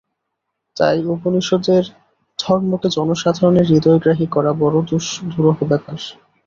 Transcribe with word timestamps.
তাই 0.77 0.97
উপনিষদের 1.07 1.83
ধর্মকে 2.39 2.87
জনসাধারণের 2.89 3.69
হৃদয়গ্রাহী 3.71 4.25
করা 4.35 4.51
বড় 4.61 4.77
দুরূহ 5.31 5.57
ব্যাপার। 5.63 5.97